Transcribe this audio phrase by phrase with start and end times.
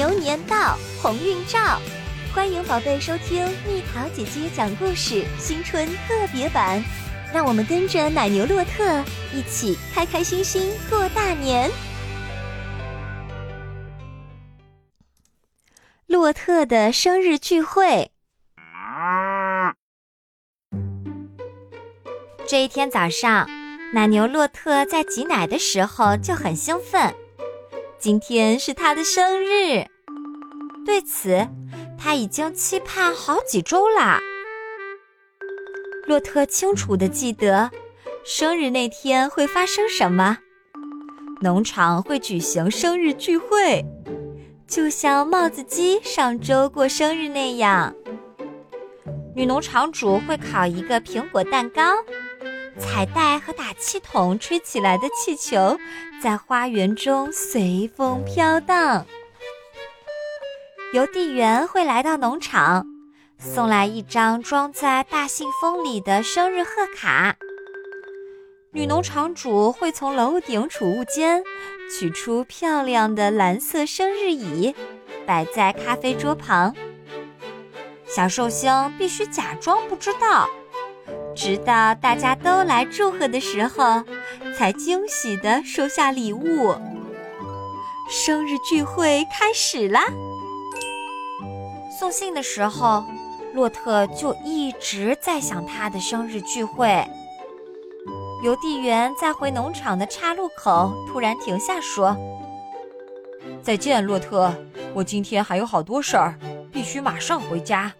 [0.00, 1.78] 牛年到，鸿运照。
[2.34, 6.82] 欢迎宝贝收听蜜桃姐姐讲故事新春特别版，
[7.34, 11.70] 让我们跟着奶牛洛特一起开开心心过大年。
[16.06, 18.10] 洛特的生日聚会。
[22.46, 23.46] 这一天早上，
[23.92, 27.14] 奶牛洛特在挤奶的时候就很兴奋。
[27.98, 29.86] 今天是他的生日，
[30.90, 31.46] 对此
[31.96, 34.20] 他已经期盼好几周啦。
[36.04, 37.70] 洛特清楚的记得，
[38.24, 40.38] 生日那天会发生什么，
[41.42, 43.84] 农场会举行生日聚会，
[44.66, 47.94] 就像帽子鸡上周过生日那样。
[49.36, 51.82] 女农场主会烤一个苹果蛋糕。
[52.80, 55.78] 彩带和打气筒吹起来的气球，
[56.20, 59.06] 在花园中随风飘荡。
[60.92, 62.84] 邮递员会来到农场，
[63.38, 67.36] 送来一张装在大信封里的生日贺卡。
[68.72, 71.44] 女农场主会从楼顶储物间
[71.96, 74.74] 取出漂亮的蓝色生日椅，
[75.24, 76.74] 摆在咖啡桌旁。
[78.04, 80.48] 小寿星必须假装不知道。
[81.36, 84.02] 直到大家都来祝贺的时候，
[84.58, 86.74] 才惊喜地收下礼物。
[88.08, 90.02] 生日聚会开始啦！
[92.00, 93.04] 送信的时候，
[93.52, 97.06] 洛特就一直在想他的生日聚会。
[98.42, 102.16] 邮递员在回农场的岔路口突然停下，说
[103.62, 104.50] ：“再见，洛特，
[104.94, 106.38] 我今天还有好多事儿，
[106.72, 107.92] 必须马上回家。”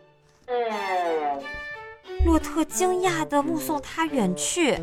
[2.25, 4.78] 洛特惊讶地目送他远去。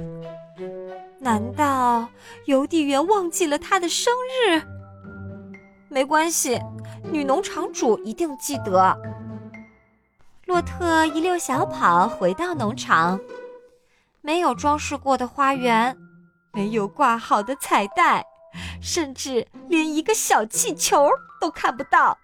[1.18, 2.08] 难道
[2.46, 4.14] 邮递员忘记了他的生
[4.46, 4.62] 日？
[5.90, 6.62] 没关系，
[7.12, 8.98] 女农场主一定记得。
[10.46, 13.20] 洛特一溜小跑回到农场，
[14.22, 15.98] 没有装饰过的花园，
[16.54, 18.26] 没有挂好的彩带，
[18.82, 21.10] 甚至连一个小气球
[21.42, 22.18] 都看不到。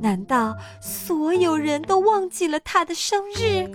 [0.00, 3.68] 难道所有人都忘记了他的生日？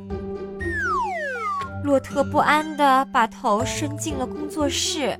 [1.83, 5.19] 洛特不安地把头伸进了工作室，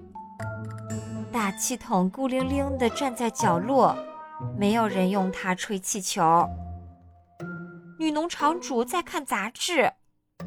[1.32, 3.96] 大气筒孤零零地站在角落，
[4.58, 6.48] 没有人用它吹气球。
[8.00, 9.94] 女农场主在看杂志，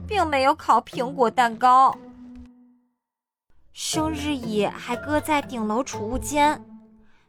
[0.07, 1.97] 并没有烤苹果蛋糕。
[3.73, 6.65] 生日椅还搁在顶楼储物间，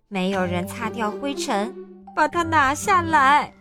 [0.07, 1.75] 没有人擦掉灰尘，
[2.15, 3.53] 把它拿下来。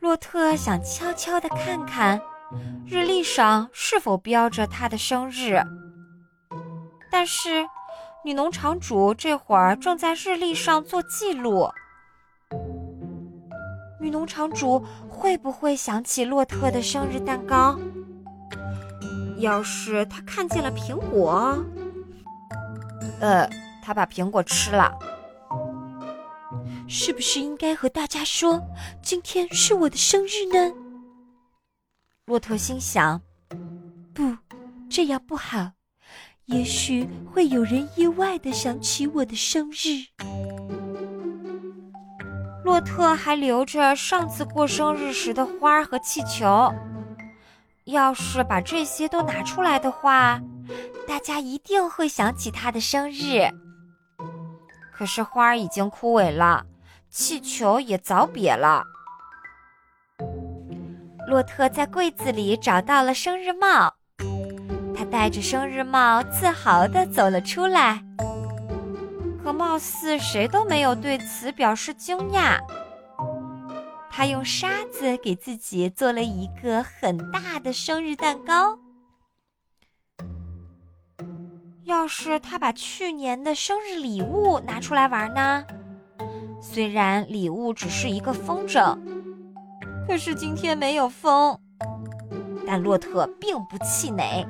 [0.00, 2.20] 洛特想悄悄地看看，
[2.86, 5.60] 日历上是否标着他的生日。
[7.10, 7.66] 但是，
[8.26, 11.70] 女农场主这会儿正在日历上做记录。
[14.00, 17.78] 女农场主会不会想起洛特的生日蛋糕？
[19.38, 21.56] 要是她看见了苹果，
[23.20, 23.48] 呃，
[23.80, 24.92] 她把苹果吃了。
[26.88, 28.60] 是不是应该和大家说
[29.00, 30.74] 今天是我的生日呢？
[32.24, 33.20] 洛特心想
[34.12, 34.36] ：“不，
[34.90, 35.70] 这样不好，
[36.46, 40.06] 也许会有人意外的想起我的生日。”
[42.64, 46.72] 洛特还留着上次过生日时的花和气球，
[47.84, 50.40] 要是把这些都拿出来的话，
[51.06, 53.48] 大家一定会想起他的生日。
[54.92, 56.64] 可是花儿已经枯萎了。
[57.08, 58.82] 气球也早瘪了。
[61.28, 63.95] 洛特在柜子里找到了生日帽，
[64.96, 68.02] 他戴着生日帽，自豪地走了出来。
[69.44, 72.58] 可貌似谁都没有对此表示惊讶。
[74.10, 78.78] 他用沙子给自己做了一个很大的生日蛋糕。
[81.84, 85.64] 要是他把去年的生日礼物拿出来玩呢？
[86.60, 88.98] 虽然礼物只是一个风筝，
[90.08, 91.60] 可是今天没有风。
[92.66, 94.44] 但洛特并不气馁。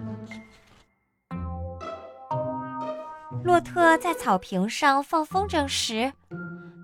[3.46, 6.12] 洛特在草坪上放风筝时，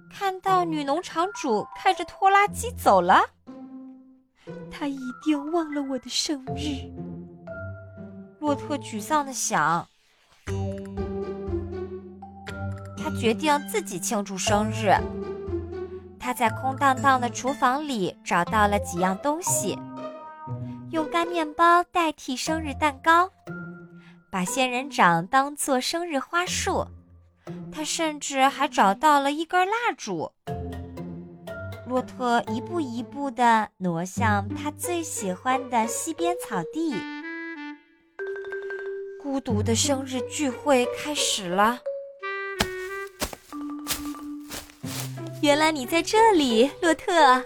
[0.09, 3.21] 看到女农场主开着拖拉机走了。
[4.71, 6.89] 他一定忘了我的生日。
[8.39, 9.85] 洛特沮丧地想。
[12.97, 14.95] 他决定自己庆祝生日。
[16.17, 19.77] 他在空荡荡的厨房里找到了几样东西，
[20.93, 23.29] 用干面包代替生日蛋糕，
[24.33, 26.87] 把仙人掌当做生日花束，
[27.71, 30.33] 他甚至还找到了一根蜡烛。
[31.87, 36.95] 洛特一步一步地挪向他最喜欢的溪边草地。
[39.23, 41.79] 孤独的生日聚会开始了。
[45.43, 47.45] 原来你在这里，洛特。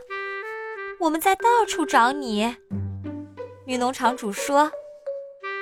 [1.00, 2.56] 我们在到处找你。
[3.64, 4.70] 女农场主说：“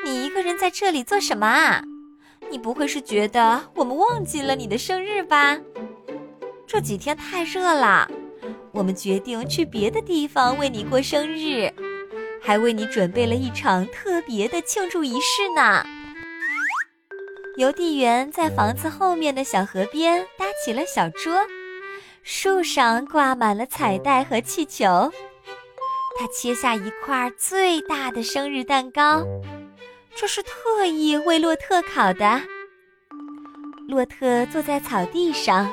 [0.04, 1.82] 你一个人在这里做什么啊？
[2.50, 5.58] 你不会是觉得我们忘记了你的生日吧？
[6.66, 8.06] 这几天太热了，
[8.70, 11.72] 我们决定去别的地方为你过生日，
[12.42, 15.82] 还为你准备了一场特别的庆祝仪式呢。”
[17.56, 21.40] 邮递员在房子后面的小河边搭起了小桌。
[22.22, 25.12] 树上挂满了彩带和气球，
[26.18, 29.24] 他切下一块最大的生日蛋糕，
[30.16, 32.40] 这是特意为洛特烤的。
[33.88, 35.70] 洛特坐在草地上，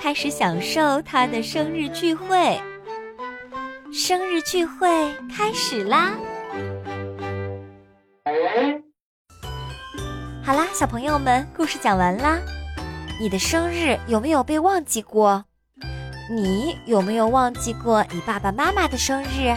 [0.00, 2.60] 开始享受他的生日聚会。
[3.92, 4.88] 生日聚会
[5.34, 6.12] 开始啦！
[10.44, 12.38] 好啦，小朋友们，故事讲完啦。
[13.20, 15.44] 你的生日有没有被忘记过？
[16.30, 19.56] 你有没有忘记过你爸爸妈妈的生日？